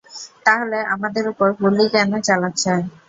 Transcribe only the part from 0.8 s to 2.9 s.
আমাদের উপর গুলি কেন চালাচ্ছেন?